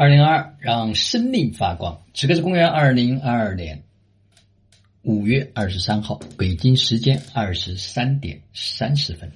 [0.00, 2.02] 二零二二，让生命发光。
[2.14, 3.82] 此刻是公元二零二二年
[5.02, 9.30] 五月二十三号，北京时间二十三点三十分。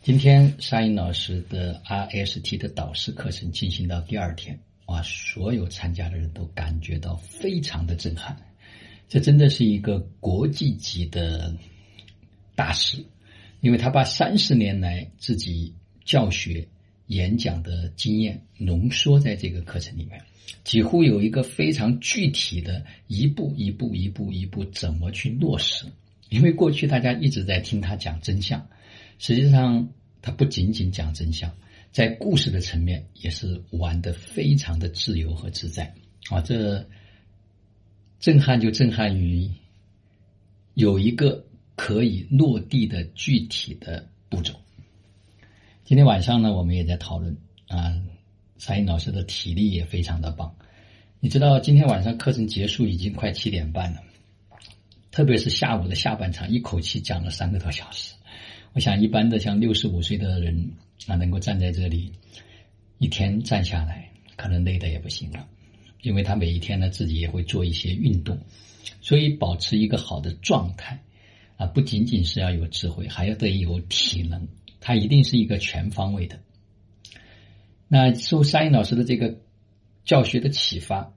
[0.00, 8.34] 今天沙鹰老师的 RST 的导师课程进行到第二天，哇，所有参加的人都感觉到非常的震撼。
[9.10, 11.54] 这真的是一个国际级的
[12.54, 13.04] 大师，
[13.60, 16.66] 因为他把三十年来自己教学。
[17.06, 20.22] 演讲的经验浓缩在这个课程里面，
[20.64, 25.86] 几乎有一个非常具体的一步一步一步一步怎么去落实。
[26.28, 28.68] 因为过去大家一直在听他讲真相，
[29.18, 29.88] 实际上
[30.20, 31.54] 他不仅仅讲真相，
[31.92, 35.94] 在故事的层面也是玩的非常的自由和自在
[36.30, 36.40] 啊！
[36.40, 36.88] 这
[38.18, 39.48] 震撼就震撼于
[40.74, 41.46] 有一个
[41.76, 44.52] 可以落地的具体的步骤。
[45.86, 47.36] 今天晚上呢，我们也在讨论
[47.68, 47.94] 啊，
[48.58, 50.52] 沙英老师的体力也非常的棒。
[51.20, 54.00] 你知道今天晚上课程结束已经快七点半了，
[55.12, 58.16] 特别是下午的下半场，一口气讲了三个多小时。
[58.72, 60.72] 我想一般的像六十五岁的人
[61.06, 62.10] 啊，能够站在这里
[62.98, 65.46] 一天站下来，可能累的也不行了，
[66.02, 68.36] 因为他每一天呢自己也会做一些运动，
[69.00, 71.00] 所以保持一个好的状态
[71.56, 74.48] 啊，不仅仅是要有智慧，还要得有体能。
[74.80, 76.40] 它一定是一个全方位的。
[77.88, 79.38] 那受沙鹰老师的这个
[80.04, 81.12] 教学的启发，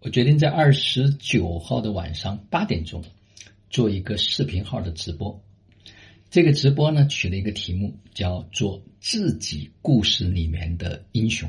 [0.00, 3.04] 我决定在二十九号的晚上八点钟
[3.70, 5.42] 做一个视频号的直播。
[6.28, 11.48] 这个直播呢，取了一个题目，叫做“自己故事里面的英雄”，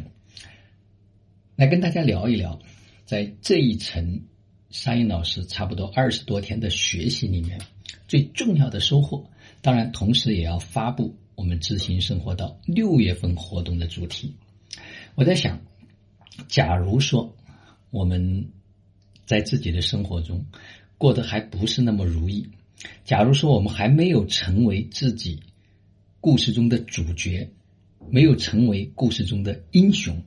[1.55, 2.59] 来跟大家聊一聊，
[3.05, 4.21] 在这一层
[4.69, 7.61] 沙鹰老师差不多二十多天的学习里面，
[8.08, 9.30] 最重要的收获。
[9.61, 11.17] 当然，同时也要发布。
[11.36, 14.36] 我们知行生活到六月份活动的主题，
[15.16, 15.59] 我在想，
[16.48, 17.36] 假如说
[17.89, 18.50] 我们
[19.26, 20.45] 在自己的生活中
[20.98, 22.48] 过得还不是那么如意，
[23.04, 25.42] 假如说我们还没有成为自己
[26.20, 27.49] 故事中的主角，
[28.10, 30.23] 没有成为故事中的英雄，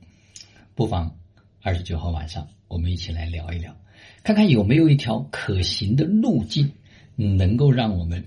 [0.75, 1.17] 不妨
[1.61, 3.75] 二十九号晚上我们一起来聊一聊，
[4.23, 6.71] 看看有没有一条可行的路径，
[7.15, 8.25] 能够让我们。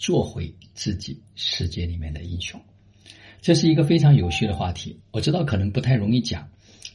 [0.00, 2.58] 做回自己世界里面的英雄，
[3.42, 4.98] 这是一个非常有趣的话题。
[5.10, 6.50] 我知道可能不太容易讲，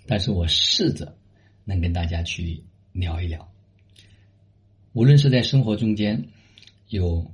[0.07, 1.15] 但是我试着
[1.65, 2.63] 能跟大家去
[2.93, 3.47] 聊一聊。
[4.93, 6.29] 无论是在生活中间
[6.87, 7.31] 有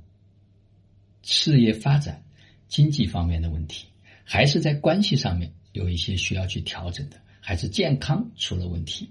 [1.22, 2.22] 事业发展、
[2.68, 3.86] 经济方面的问题，
[4.24, 9.08] 还是在关系上面有一些需要去调整的，还是健康出了问题，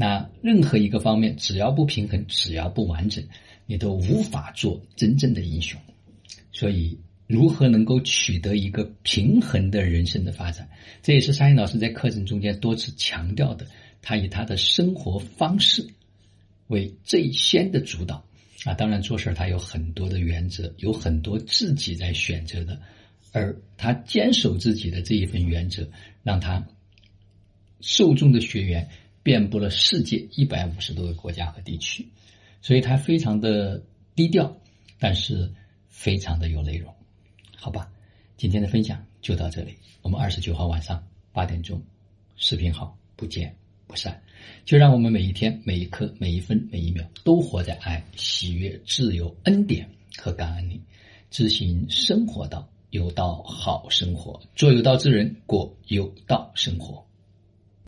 [0.00, 3.22] 那任何一个方面只要不平衡，只要不完整。
[3.66, 5.78] 你都无法做真正的英雄，
[6.52, 10.66] 所以如何能够取得一个平衡的人生的发展，
[11.02, 13.66] 这也是沙鹰老师在课程中间多次强调的。
[14.00, 15.86] 他以他的生活方式
[16.68, 18.24] 为最先的主导
[18.64, 22.80] 啊，当然做事他有很多的原则，有很多自己在选择的，
[23.32, 25.86] 而他坚守自己的这一份原则，
[26.22, 26.66] 让他
[27.82, 28.88] 受众的学员
[29.22, 32.08] 遍布了世界一百五十多个国家和地区。
[32.62, 33.82] 所以它非常的
[34.14, 34.56] 低调，
[34.98, 35.50] 但是
[35.88, 36.94] 非常的有内容，
[37.56, 37.90] 好吧？
[38.36, 41.82] 今天的分享就到这里，我们二十九号晚上八点钟，
[42.36, 44.22] 视频号不见不散。
[44.64, 50.80] 就让我们每一天、每一刻、每一分、每一秒都活在爱、喜悦、自由、恩典和感恩里，
[51.30, 57.06] 执行生活道，有道好生活，做有道之人，过有道生活。